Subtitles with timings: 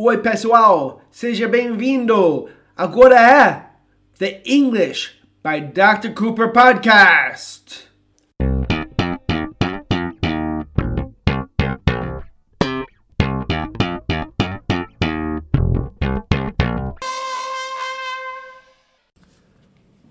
[0.00, 2.48] Oi, pessoal, seja bem-vindo.
[2.76, 3.66] Agora é
[4.16, 6.14] The English by Dr.
[6.14, 7.88] Cooper Podcast.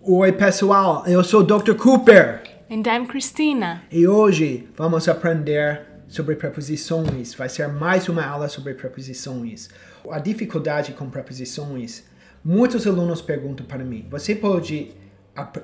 [0.01, 1.75] Oi, pessoal, eu sou Dr.
[1.75, 3.83] Cooper And I'm Christina.
[3.91, 7.33] e hoje vamos aprender sobre preposições.
[7.33, 9.69] Vai ser mais uma aula sobre preposições.
[10.09, 12.03] A dificuldade com preposições.
[12.43, 14.95] Muitos alunos perguntam para mim: você pode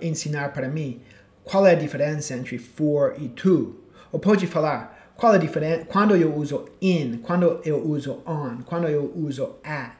[0.01, 1.01] ensinar para mim
[1.43, 3.79] qual é a diferença entre for e to?
[4.11, 8.61] Ou pode falar qual é a diferença quando eu uso in, quando eu uso on,
[8.65, 9.95] quando eu uso at?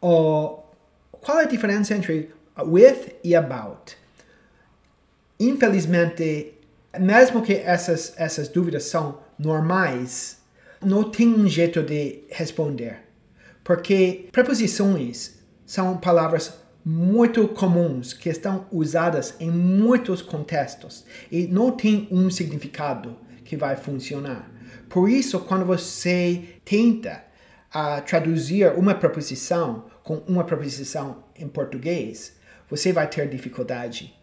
[0.00, 0.72] Ou
[1.10, 3.96] qual é a diferença entre with e about?
[5.40, 6.54] Infelizmente,
[6.98, 10.38] mesmo que essas, essas dúvidas são normais,
[10.82, 13.00] não tem um jeito de responder.
[13.62, 22.08] Porque preposições são palavras muito comuns que estão usadas em muitos contextos e não tem
[22.10, 24.50] um significado que vai funcionar.
[24.88, 27.24] Por isso, quando você tenta
[27.70, 32.36] ah, traduzir uma preposição com uma preposição em português,
[32.70, 34.14] você vai ter dificuldade.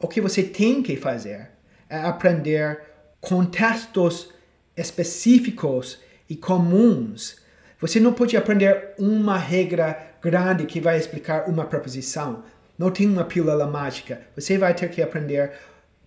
[0.00, 1.50] O que você tem que fazer
[1.88, 2.80] é aprender
[3.20, 4.30] contextos
[4.76, 7.36] específicos e comuns.
[7.80, 12.42] Você não pode aprender uma regra grande que vai explicar uma preposição.
[12.78, 14.22] Não tem uma pílula mágica.
[14.34, 15.52] Você vai ter que aprender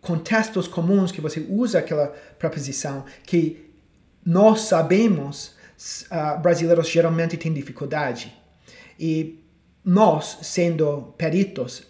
[0.02, 2.08] contextos comuns que você usa aquela
[2.40, 3.66] preposição que
[4.26, 5.56] nós sabemos
[6.10, 8.36] ah, brasileiros geralmente têm dificuldade.
[9.00, 9.40] E
[9.86, 11.84] nós, sendo peritos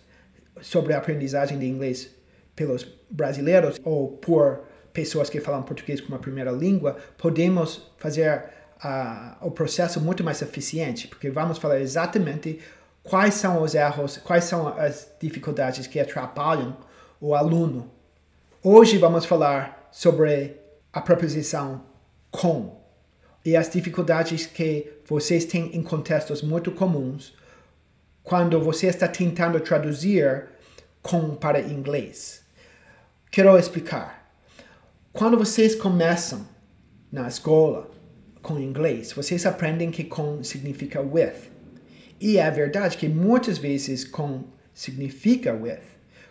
[0.62, 2.10] sobre a aprendizagem de inglês
[2.56, 4.64] pelos brasileiros ou por
[4.98, 8.46] pessoas que falam português como primeira língua, podemos fazer
[8.82, 12.60] ah, o processo muito mais eficiente, porque vamos falar exatamente
[13.04, 16.76] quais são os erros, quais são as dificuldades que atrapalham
[17.22, 17.92] o aluno.
[18.64, 20.60] Hoje vamos falar sobre
[20.92, 21.84] a preposição
[22.32, 22.82] com
[23.46, 27.36] e as dificuldades que vocês têm em contextos muito comuns
[28.24, 30.48] quando você está tentando traduzir
[31.04, 32.44] com para inglês.
[33.30, 34.17] Quero explicar.
[35.18, 36.48] Quando vocês começam
[37.12, 37.90] na escola
[38.40, 41.34] com inglês, vocês aprendem que com significa with.
[42.22, 44.44] E é verdade que muitas vezes com
[44.76, 45.82] significa with.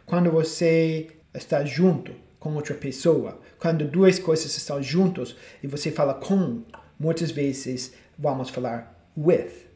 [0.07, 6.15] Quando você está junto com outra pessoa, quando duas coisas estão juntos e você fala
[6.15, 6.63] com,
[6.97, 9.67] muitas vezes vamos falar with.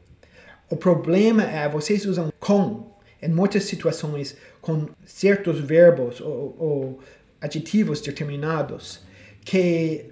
[0.70, 7.00] O problema é vocês usam com em muitas situações com certos verbos ou, ou
[7.40, 9.00] adjetivos determinados
[9.44, 10.10] que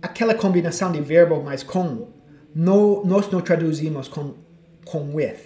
[0.00, 2.08] aquela combinação de verbo mais com
[2.54, 4.34] não, nós não traduzimos com,
[4.84, 5.38] com with.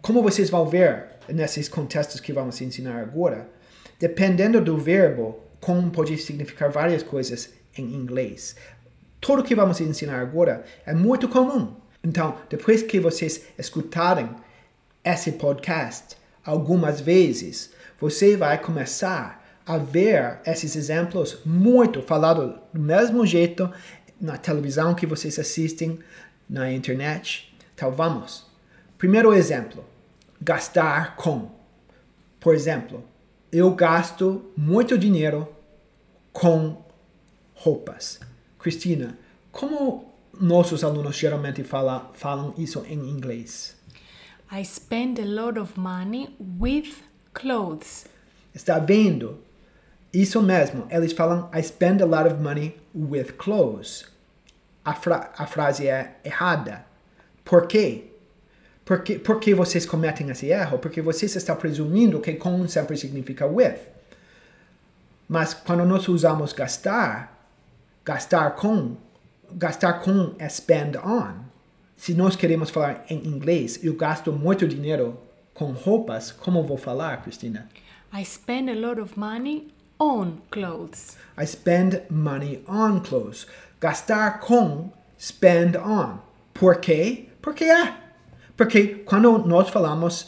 [0.00, 3.48] Como vocês vão ver nesses contextos que vamos ensinar agora,
[3.98, 8.54] dependendo do verbo, com pode significar várias coisas em inglês.
[9.20, 11.74] Tudo que vamos ensinar agora é muito comum.
[12.02, 14.28] Então, depois que vocês escutarem
[15.02, 23.24] esse podcast algumas vezes, você vai começar a ver esses exemplos muito falados do mesmo
[23.26, 23.70] jeito
[24.20, 25.98] na televisão que vocês assistem,
[26.48, 27.54] na internet.
[27.74, 28.46] Então, vamos.
[28.98, 29.84] Primeiro exemplo:
[30.40, 31.50] gastar com.
[32.38, 33.02] Por exemplo,
[33.50, 35.48] eu gasto muito dinheiro
[36.32, 36.82] com
[37.54, 38.20] roupas.
[38.58, 39.16] Cristina,
[39.50, 43.76] como nossos alunos geralmente fala, falam isso em inglês?
[44.52, 46.92] I spend a lot of money with
[47.32, 48.06] clothes.
[48.54, 49.38] Está vendo?
[50.14, 54.06] Isso mesmo, eles falam I spend a lot of money with clothes.
[54.84, 56.86] A, fra a frase é errada.
[57.44, 58.12] Por quê?
[58.84, 60.78] Por que, vocês cometem esse erro?
[60.78, 63.78] Porque vocês estão presumindo que com sempre significa with.
[65.26, 67.48] Mas quando nós usamos gastar,
[68.04, 68.96] gastar com,
[69.52, 71.44] gastar com é spend on.
[71.96, 75.18] Se nós queremos falar em inglês, eu gasto muito dinheiro
[75.54, 77.68] com roupas, como vou falar, Cristina?
[78.12, 79.72] I spend a lot of money
[80.04, 81.16] on clothes.
[81.36, 83.46] I spend money on clothes.
[83.80, 86.20] Gastar com, spend on.
[86.52, 87.28] Por quê?
[87.40, 87.94] Porque é.
[88.56, 90.26] Porque quando nós falamos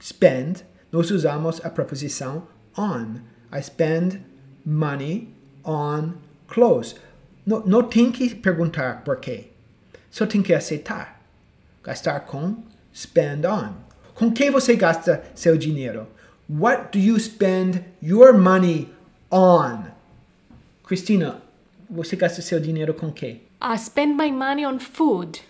[0.00, 3.20] spend, nós usamos a preposição on.
[3.52, 4.24] I spend
[4.64, 5.28] money
[5.64, 6.14] on
[6.48, 6.96] clothes.
[7.46, 9.50] Não, não tem que perguntar por quê.
[10.10, 11.20] Só tem que aceitar.
[11.82, 12.62] Gastar com,
[12.94, 13.74] spend on.
[14.14, 16.06] Com que você gasta seu dinheiro?
[16.48, 18.92] What do you spend your money
[19.32, 19.84] on?
[20.84, 21.42] Cristina,
[21.88, 23.40] você gasta seu dinheiro com quê?
[23.62, 25.40] I spend my money on food.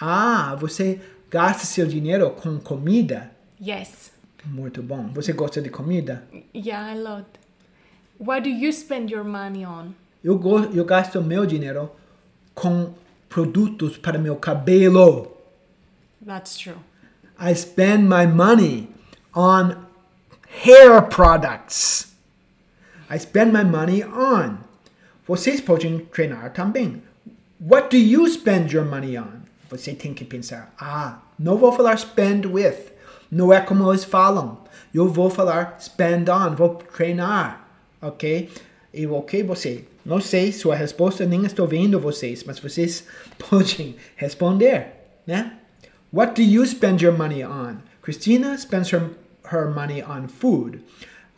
[0.00, 1.00] Ah, você
[1.30, 3.30] gasta seu dinheiro com comida?
[3.60, 4.10] Yes.
[4.44, 5.08] Muito bom.
[5.08, 6.24] Você gosta de comida?
[6.54, 7.26] Yeah, a lot.
[8.18, 9.92] What do you spend your money on?
[10.24, 11.90] Eu, go eu gasto meu dinheiro
[12.54, 12.94] com
[13.28, 15.36] produtos para meu cabelo.
[16.24, 16.76] That's true.
[17.38, 18.88] I spend my money
[19.34, 19.76] on
[20.64, 22.09] hair products.
[23.10, 24.58] I spend my money on.
[25.26, 27.02] Vocês podem treinar também.
[27.60, 29.42] What do you spend your money on?
[29.68, 32.92] Você tem que pensar, ah, não vou falar spend with.
[33.30, 34.58] Não é como eles falam.
[34.94, 37.68] Eu vou falar spend on, vou treinar,
[38.00, 38.48] ok?
[38.94, 39.84] E ok, você.
[40.04, 43.04] Não sei sua resposta, nem estou vendo vocês, mas vocês
[43.50, 44.86] podem responder,
[45.26, 45.58] né?
[46.12, 47.78] What do you spend your money on?
[48.02, 49.10] Christina spends her,
[49.52, 50.80] her money on food.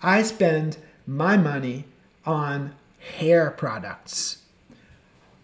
[0.03, 1.85] I spend my money
[2.25, 2.71] on
[3.19, 4.43] hair products.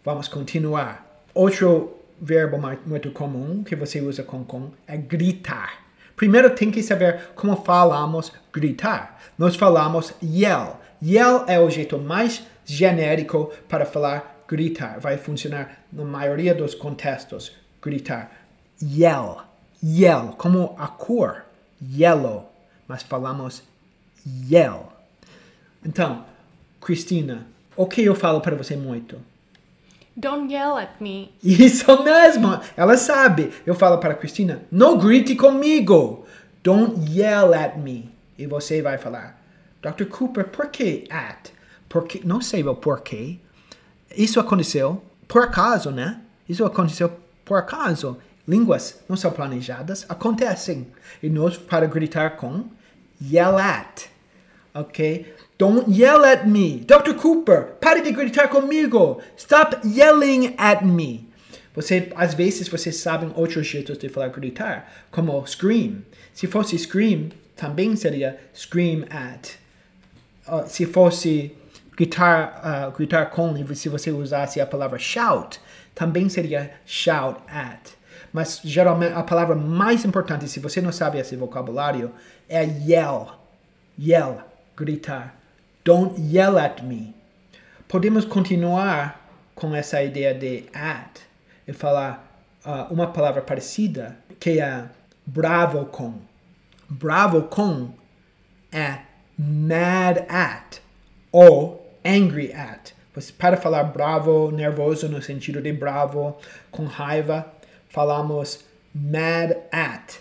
[0.04, 1.04] Vamos continuar.
[1.34, 5.84] Outro verbo muito comum que você usa com com é gritar.
[6.16, 9.20] Primeiro tem que saber como falamos gritar.
[9.38, 10.80] Nós falamos yell.
[11.00, 14.98] Yell é o jeito mais genérico para falar gritar.
[14.98, 17.52] Vai funcionar na maioria dos contextos.
[17.80, 18.32] Gritar.
[18.82, 19.42] Yell.
[19.82, 20.34] Yell.
[20.36, 21.44] Como a cor.
[21.80, 22.50] Yellow.
[22.88, 23.62] Mas falamos
[24.26, 24.97] yell.
[25.84, 26.24] Então,
[26.80, 27.46] Cristina,
[27.76, 29.20] o que eu falo para você muito?
[30.16, 31.32] Don't yell at me.
[31.44, 33.52] Isso mesmo, ela sabe.
[33.64, 36.26] Eu falo para Cristina, não grite comigo.
[36.62, 38.10] Don't yell at me.
[38.36, 39.40] E você vai falar,
[39.80, 40.06] Dr.
[40.06, 41.52] Cooper, por que at?
[41.88, 43.38] Porque, não sei o porquê.
[44.16, 46.20] Isso aconteceu por acaso, né?
[46.48, 47.12] Isso aconteceu
[47.44, 48.18] por acaso.
[48.46, 50.88] Línguas não são planejadas, acontecem.
[51.22, 52.64] E nós, para gritar com,
[53.22, 54.06] yell at.
[54.74, 55.32] Ok?
[55.58, 56.78] Don't yell at me.
[56.86, 57.14] Dr.
[57.14, 59.20] Cooper, pare de gritar comigo.
[59.36, 61.28] Stop yelling at me.
[61.74, 66.02] Você, às vezes, vocês sabem outros jeitos de falar gritar, como scream.
[66.32, 69.58] Se fosse scream, também seria scream at.
[70.46, 71.52] Uh, se fosse
[71.96, 75.60] gritar, uh, gritar com, se você usasse a palavra shout,
[75.92, 77.90] também seria shout at.
[78.32, 82.12] Mas geralmente a palavra mais importante, se você não sabe esse vocabulário,
[82.48, 83.28] é yell.
[83.98, 84.40] Yell,
[84.76, 85.37] gritar.
[85.88, 87.14] Don't yell at me.
[87.88, 91.20] Podemos continuar com essa ideia de at
[91.66, 92.30] e falar
[92.62, 94.84] uh, uma palavra parecida que é
[95.24, 96.12] bravo com.
[96.90, 97.94] Bravo com
[98.70, 98.98] é
[99.38, 100.82] mad at
[101.32, 102.92] ou angry at.
[103.14, 106.36] Você para falar bravo, nervoso no sentido de bravo,
[106.70, 107.50] com raiva,
[107.88, 108.62] falamos
[108.94, 110.16] mad at.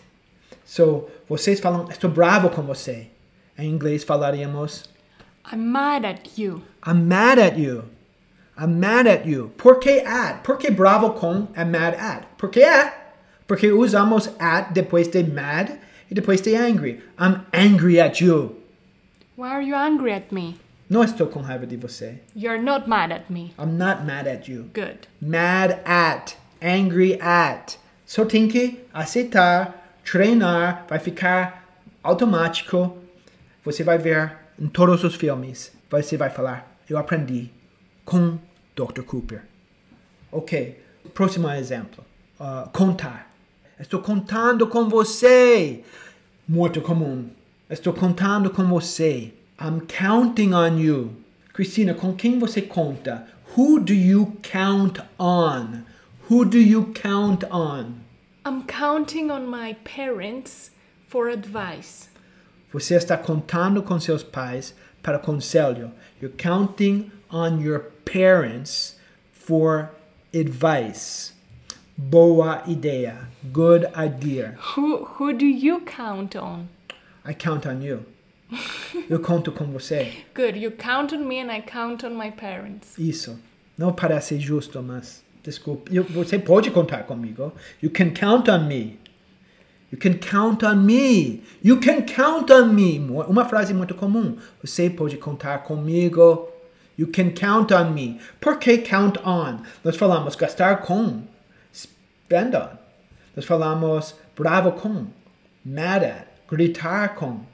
[0.63, 3.07] So, vocês falam, estou bravo com você.
[3.57, 4.95] Em inglês falaríamos,
[5.49, 6.63] I'm mad at you.
[6.83, 7.85] I'm mad at you.
[8.57, 9.53] I'm mad at you.
[9.57, 10.43] Por que at?
[10.43, 12.25] Por que bravo com é mad at?
[12.37, 12.93] Por que é?
[13.47, 15.69] Porque usamos at depois de mad
[16.11, 17.01] e depois de angry.
[17.17, 18.57] I'm angry at you.
[19.37, 20.59] Why are you angry at me?
[20.89, 22.19] Não estou com raiva de você.
[22.35, 23.53] You're not mad at me.
[23.57, 24.69] I'm not mad at you.
[24.73, 25.07] Good.
[25.21, 26.35] Mad at.
[26.61, 27.77] Angry at.
[28.05, 31.63] Só tem que aceitar, treinar, vai ficar
[32.03, 32.97] automático.
[33.63, 35.71] Você vai ver em todos os filmes.
[35.89, 37.49] Você vai falar, eu aprendi
[38.03, 38.37] com
[38.75, 39.01] Dr.
[39.03, 39.43] Cooper.
[40.31, 40.79] Ok,
[41.13, 42.03] próximo exemplo.
[42.39, 43.31] Uh, contar.
[43.79, 45.83] Estou contando com você.
[46.47, 47.29] Muito comum.
[47.69, 49.33] Estou contando com você.
[49.59, 51.15] I'm counting on you.
[51.53, 53.27] Cristina, com quem você conta?
[53.57, 55.83] Who do you count on?
[56.29, 57.95] Who do you count on?
[58.45, 60.71] I'm counting on my parents
[61.07, 62.09] for advice.
[62.71, 65.91] Você está contando com seus pais para conselho.
[66.21, 68.99] You're counting on your parents
[69.31, 69.89] for
[70.33, 71.33] advice.
[71.97, 73.27] Boa ideia.
[73.51, 74.55] Good idea.
[74.75, 76.67] Who who do you count on?
[77.25, 78.05] I count on you.
[79.09, 80.23] Eu conto com você.
[80.35, 80.57] Good.
[80.59, 82.97] You count on me and I count on my parents.
[82.97, 83.37] Isso.
[83.77, 85.93] Não parece justo, mas desculpe.
[85.95, 87.51] Eu- Você pode contar comigo.
[87.81, 88.99] You can count on me.
[89.89, 91.43] You can count on me.
[91.61, 92.99] You can count on me.
[92.99, 94.37] Uma frase muito comum.
[94.61, 96.49] Você pode contar comigo.
[96.97, 98.19] You can count on me.
[98.41, 99.61] Por que count on?
[99.85, 101.23] Nós falamos gastar com.
[101.73, 102.77] Spend on.
[103.33, 105.07] Nós falamos bravo com.
[105.63, 106.27] Mad at.
[106.49, 107.45] Gritar com.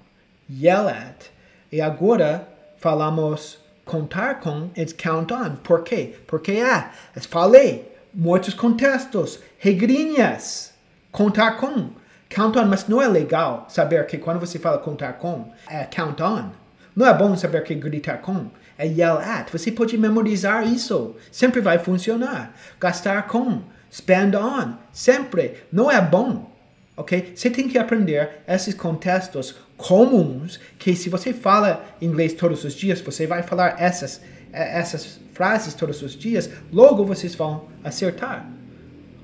[0.49, 1.29] Yell at.
[1.71, 2.47] E agora
[2.77, 4.71] falamos contar com.
[4.75, 5.57] It's count on.
[5.57, 6.15] Por quê?
[6.25, 6.89] Porque é.
[7.15, 7.91] Eu falei.
[8.11, 9.39] Muitos contextos.
[9.59, 10.73] Regrinhas.
[11.11, 11.89] Contar com.
[12.33, 16.21] Count on, mas não é legal saber que quando você fala contar com, é count
[16.21, 16.49] on.
[16.95, 19.51] Não é bom saber que gritar com é yell at.
[19.51, 21.15] Você pode memorizar isso.
[21.31, 22.53] Sempre vai funcionar.
[22.79, 23.61] Gastar com.
[23.91, 24.73] Spend on.
[24.91, 25.63] Sempre.
[25.71, 26.51] Não é bom.
[26.95, 27.33] Ok?
[27.35, 33.01] Você tem que aprender esses contextos comuns que se você fala inglês todos os dias,
[33.01, 34.21] você vai falar essas,
[34.51, 38.47] eh, essas frases todos os dias, logo vocês vão acertar.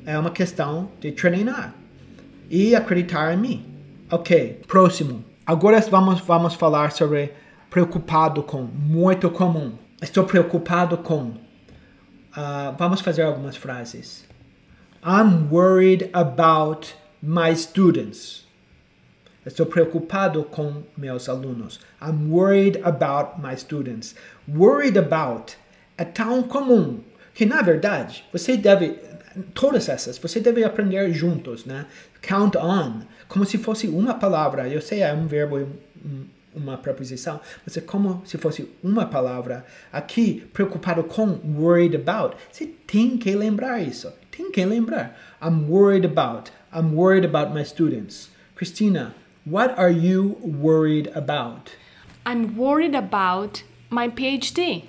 [0.06, 1.76] É uma questão de treinar
[2.50, 3.66] e acreditar em mim.
[4.12, 5.24] Ok, próximo.
[5.46, 7.32] Agora vamos, vamos falar sobre
[7.70, 9.74] preocupado com, muito comum.
[10.02, 11.34] Estou preocupado com.
[12.32, 14.26] Uh, vamos fazer algumas frases.
[15.04, 18.48] I'm worried about my students.
[19.46, 21.80] Estou preocupado com meus alunos.
[22.02, 24.16] I'm worried about my students.
[24.48, 25.56] Worried about
[25.98, 27.00] é tão comum
[27.34, 29.00] que, na verdade, você deve.
[29.54, 31.86] Todas essas, você deve aprender juntos, né?
[32.22, 34.68] Count on, como se fosse uma palavra.
[34.68, 35.68] Eu sei, é um verbo,
[36.54, 39.66] uma preposição, mas é como se fosse uma palavra.
[39.92, 42.36] Aqui, preocupado com, worried about.
[42.52, 44.12] Você tem que lembrar isso.
[44.32, 45.18] Tem que lembrar.
[45.42, 46.52] I'm worried about.
[46.74, 48.30] I'm worried about my students.
[48.56, 51.72] Christina, what are you worried about?
[52.26, 54.84] I'm worried about my PhD.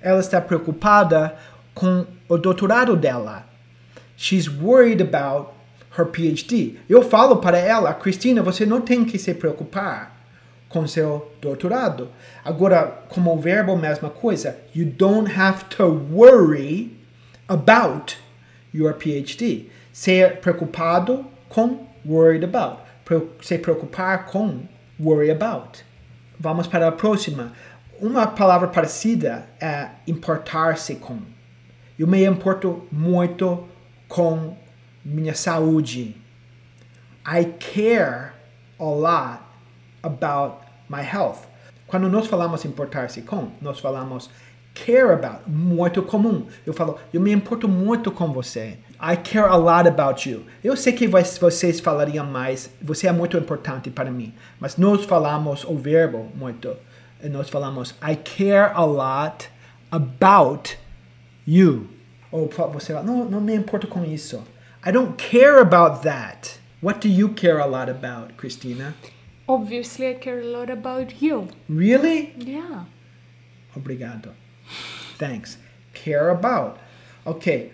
[0.00, 1.36] Ela está preocupada
[1.74, 3.46] com o doutorado dela.
[4.16, 5.52] She's worried about
[5.98, 6.76] her PhD.
[6.88, 10.16] Eu falo para ela, Cristina, você não tem que se preocupar
[10.68, 12.08] com seu doutorado.
[12.44, 14.58] Agora, como verbo, mesma coisa.
[14.74, 16.96] You don't have to worry
[17.46, 18.16] about
[18.72, 19.66] your PhD.
[19.92, 22.80] Ser preocupado com worried about.
[23.42, 24.62] Se preocupar com
[24.98, 25.84] worry about.
[26.40, 27.52] Vamos para a próxima.
[28.00, 31.18] Uma palavra parecida é importar-se com.
[31.98, 33.68] Eu me importo muito
[34.08, 34.56] com
[35.04, 36.16] minha saúde.
[37.26, 38.32] I care
[38.78, 39.42] a lot
[40.02, 41.46] about my health.
[41.86, 44.30] Quando nós falamos importar-se com, nós falamos
[44.74, 46.46] care about, muito comum.
[46.66, 48.78] Eu falo, eu me importo muito com você.
[49.00, 50.44] I care a lot about you.
[50.62, 54.32] Eu sei que vocês falariam mais, você é muito importante para mim.
[54.58, 56.76] Mas nós falamos o verbo muito.
[57.30, 59.48] Nós falamos, I care a lot
[59.90, 60.78] about
[61.46, 61.88] you.
[62.30, 64.42] Ou você fala, não, não me importo com isso.
[64.84, 66.58] I don't care about that.
[66.80, 68.94] What do you care a lot about, Christina?
[69.48, 71.50] Obviously, I care a lot about you.
[71.68, 72.34] Really?
[72.36, 72.86] Yeah.
[73.76, 74.32] Obrigado.
[75.18, 75.58] Thanks.
[75.94, 76.78] Care about.
[77.24, 77.70] Ok.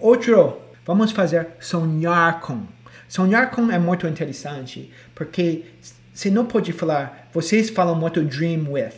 [0.00, 0.60] Outro.
[0.84, 2.66] Vamos fazer sonhar com.
[3.08, 5.64] Sonhar com é muito interessante porque
[6.12, 7.28] você não pode falar.
[7.32, 8.94] Vocês falam muito dream with.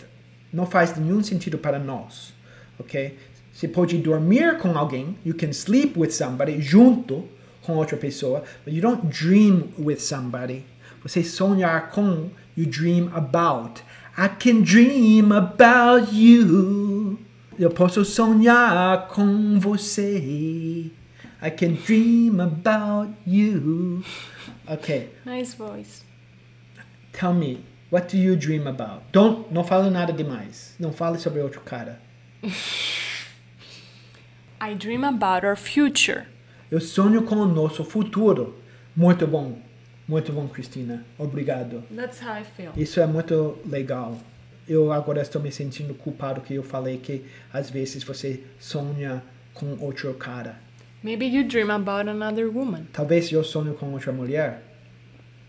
[0.51, 2.33] Não faz nenhum sentido para nós.
[2.79, 3.19] Ok?
[3.53, 5.19] Você pode dormir com alguém.
[5.23, 7.29] You can sleep with somebody junto
[7.71, 10.65] com outra pessoa, but you don't dream with somebody.
[11.03, 13.83] Você sonhar com, you dream about.
[14.19, 17.19] I can dream about you.
[17.59, 20.91] Eu posso sonhar com você.
[21.43, 24.03] I can dream about you.
[24.67, 25.11] Okay.
[25.25, 26.03] Nice voice.
[27.13, 29.03] Tell me, what do you dream about?
[29.13, 30.75] Don't, não fale nada demais.
[30.79, 32.01] Não fale sobre outro cara.
[34.61, 36.27] I dream about our future.
[36.71, 38.55] Eu sonho com o nosso futuro.
[38.95, 39.59] Muito bom.
[40.07, 41.05] Muito bom, Cristina.
[41.19, 41.83] Obrigado.
[41.95, 42.71] That's how I feel.
[42.77, 44.17] Isso é muito legal.
[44.69, 49.21] Eu agora estou me sentindo culpado que eu falei que às vezes você sonha
[49.53, 50.61] com outro cara.
[51.03, 52.85] Maybe you dream about another woman.
[52.93, 54.63] Talvez eu sonho com outra mulher.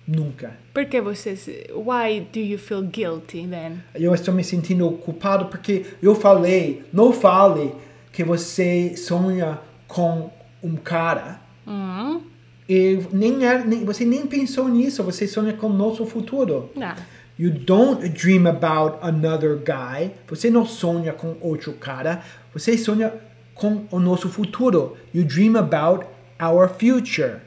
[0.08, 0.58] Nunca.
[0.74, 1.36] Por que você.
[1.72, 3.84] Why do you feel guilty then?
[3.94, 7.76] Eu estou me sentindo culpado porque eu falei, não fale
[8.12, 10.32] que você sonha com
[10.64, 11.42] um cara.
[11.68, 12.22] Hum?
[12.68, 16.70] E nem, é, nem você nem pensou nisso, você sonha com o nosso futuro.
[16.76, 16.96] Nah.
[17.38, 20.12] You don't dream about another guy.
[20.28, 22.22] Você não sonha com outro cara.
[22.54, 23.14] Você sonha
[23.56, 24.96] com o nosso futuro.
[25.14, 26.06] You dream about
[26.40, 27.38] our future.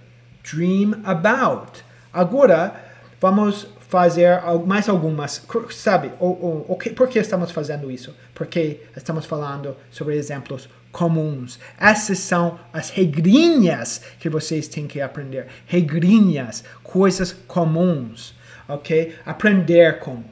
[0.43, 1.85] Dream about.
[2.13, 2.75] Agora,
[3.21, 5.47] vamos fazer mais algumas.
[5.71, 8.15] Sabe, o, o, o por que estamos fazendo isso?
[8.35, 11.59] Porque estamos falando sobre exemplos comuns.
[11.79, 15.49] Essas são as regrinhas que vocês têm que aprender.
[15.67, 18.35] Regrinhas, coisas comuns
[18.69, 19.15] ok?
[19.25, 20.23] Aprender com.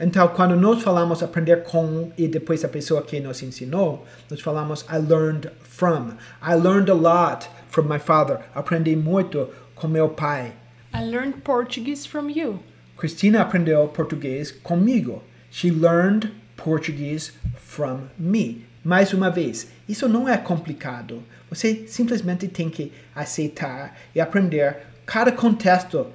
[0.00, 4.82] Então, quando nós falamos aprender com e depois a pessoa que nos ensinou, nós falamos
[4.82, 6.12] I learned from.
[6.40, 8.38] I learned a lot from my father.
[8.54, 10.52] Aprendi muito com meu pai.
[10.94, 12.60] I learned Portuguese from you.
[12.96, 15.22] Cristina aprendeu português comigo.
[15.50, 18.67] She learned Portuguese from me.
[18.84, 21.22] Mais uma vez, isso não é complicado.
[21.50, 26.06] Você simplesmente tem que aceitar e aprender cada contexto.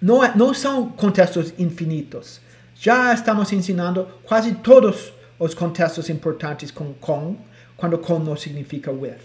[0.00, 2.40] Não, é, não são contextos infinitos.
[2.74, 7.36] Já estamos ensinando quase todos os contextos importantes com com,
[7.76, 9.18] quando com não significa with.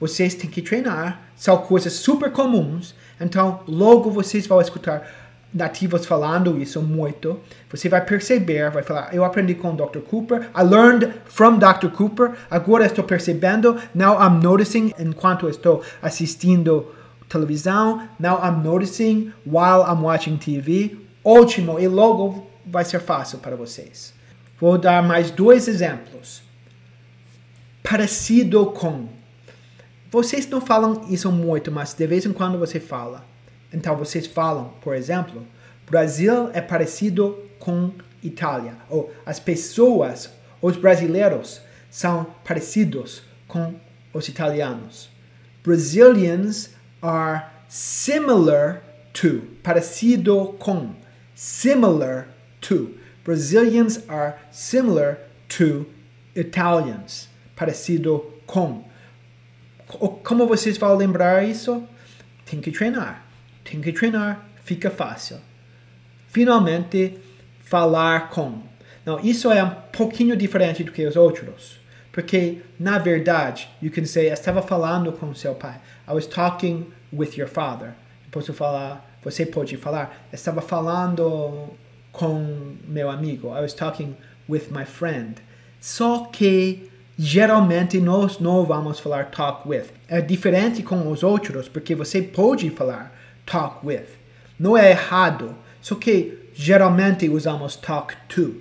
[0.00, 1.22] vocês têm que treinar.
[1.36, 2.94] São coisas super comuns.
[3.20, 5.17] Então, logo vocês vão escutar
[5.52, 7.40] nativos falando isso muito.
[7.70, 10.00] Você vai perceber, vai falar, eu aprendi com o Dr.
[10.00, 11.88] Cooper, I learned from Dr.
[11.88, 16.92] Cooper, agora estou percebendo, now I'm noticing enquanto estou assistindo
[17.28, 20.96] televisão, now I'm noticing while I'm watching TV.
[21.24, 24.14] Ótimo, e logo vai ser fácil para vocês.
[24.58, 26.42] Vou dar mais dois exemplos.
[27.82, 29.08] Parecido com.
[30.10, 33.27] Vocês não falam isso muito, mas de vez em quando você fala.
[33.72, 35.46] Então vocês falam, por exemplo,
[35.86, 38.74] Brasil é parecido com Itália.
[38.88, 41.60] Ou as pessoas, os brasileiros,
[41.90, 43.74] são parecidos com
[44.12, 45.08] os italianos.
[45.64, 46.70] Brazilians
[47.02, 48.82] are similar
[49.12, 50.94] to, parecido com,
[51.34, 52.28] similar
[52.60, 52.94] to.
[53.24, 55.86] Brazilians are similar to
[56.34, 58.84] Italians, parecido com.
[60.22, 61.82] Como vocês vão lembrar isso?
[62.44, 63.27] Tem que treinar.
[63.70, 65.36] Tem que treinar, fica fácil.
[66.28, 67.18] Finalmente,
[67.64, 68.62] falar com.
[69.04, 71.78] Não, isso é um pouquinho diferente do que os outros.
[72.10, 75.80] Porque, na verdade, you can say, estava falando com seu pai.
[76.08, 77.92] I was talking with your father.
[78.30, 81.68] Posso falar, você pode falar, estava falando
[82.10, 83.48] com meu amigo.
[83.48, 84.16] I was talking
[84.48, 85.36] with my friend.
[85.78, 89.84] Só que geralmente nós não vamos falar talk with.
[90.08, 93.17] É diferente com os outros, porque você pode falar
[93.48, 94.06] talk with.
[94.58, 98.56] Não é errado, só que geralmente usamos talk to.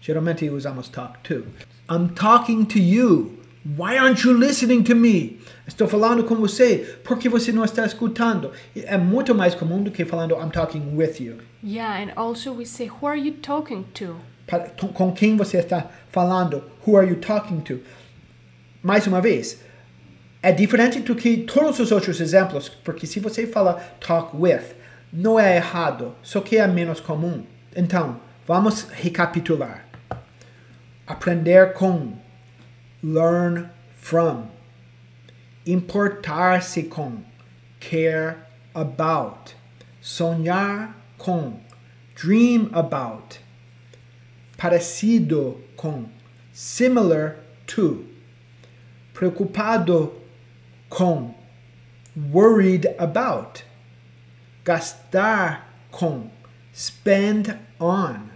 [0.00, 1.44] Geralmente usamos talk to.
[1.88, 3.38] I'm talking to you.
[3.64, 5.38] Why aren't you listening to me?
[5.68, 6.98] Estou falando com você.
[7.04, 8.50] Por que você não está escutando?
[8.74, 11.38] É muito mais comum do que falando I'm talking with you.
[11.62, 14.16] Yeah, and also we say who are you talking to?
[14.94, 16.64] Com quem você está falando?
[16.84, 17.80] Who are you talking to?
[18.82, 19.60] Mais uma vez,
[20.42, 24.74] é diferente do que todos os outros exemplos, porque se você fala talk with,
[25.12, 27.44] não é errado, só que é menos comum.
[27.76, 29.86] Então, vamos recapitular.
[31.06, 32.18] Aprender com,
[33.04, 34.48] learn from,
[35.64, 37.18] importar-se com,
[37.78, 38.38] care
[38.74, 39.54] about,
[40.00, 41.60] sonhar com,
[42.20, 43.38] dream about,
[44.56, 46.06] parecido com,
[46.52, 48.04] similar to,
[49.14, 50.21] preocupado
[50.92, 51.34] com,
[52.14, 53.64] worried about,
[54.62, 56.30] gastar com,
[56.74, 58.28] spend on,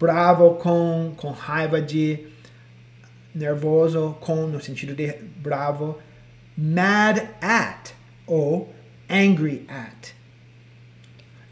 [0.00, 2.26] bravo com, com raiva de,
[3.34, 5.98] nervoso com, no sentido de bravo,
[6.56, 7.92] mad at
[8.26, 8.74] ou
[9.10, 10.14] angry at,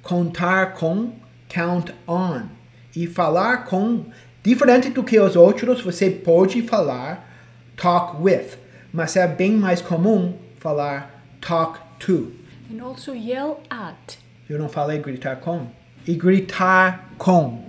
[0.02, 1.14] contar com,
[1.50, 2.48] count on,
[2.96, 4.06] e falar com,
[4.42, 7.28] diferente do que os outros, você pode falar
[7.76, 8.61] talk with,
[8.92, 12.32] mas é bem mais comum falar talk to.
[12.72, 14.18] And also yell at.
[14.48, 15.66] Eu não falei gritar com.
[16.06, 17.64] E gritar com.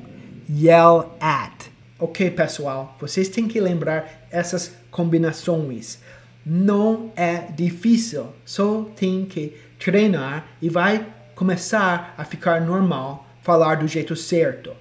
[0.49, 1.71] Yell at.
[1.97, 5.99] Ok, pessoal, vocês têm que lembrar essas combinações.
[6.45, 13.87] Não é difícil, só tem que treinar e vai começar a ficar normal falar do
[13.87, 14.73] jeito certo.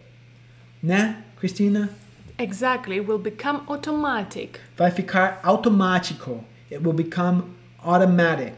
[0.82, 1.90] Né, Cristina?
[2.38, 4.58] Exactly, it will become automatic.
[4.76, 6.42] Vai ficar automático.
[6.70, 8.54] It will become automatic.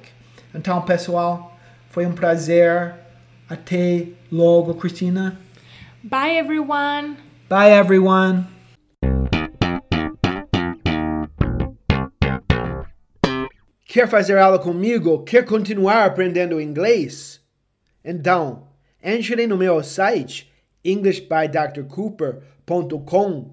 [0.54, 1.56] Então, pessoal,
[1.90, 2.94] foi um prazer.
[3.48, 5.38] Até logo, Cristina.
[6.02, 7.16] Bye, everyone.
[7.48, 8.46] Bye, everyone.
[13.86, 15.22] Quer fazer aula comigo?
[15.24, 17.40] Quer continuar aprendendo inglês?
[18.04, 18.66] Então,
[19.02, 20.52] entre no meu site
[20.84, 23.52] englishbydrcooper.com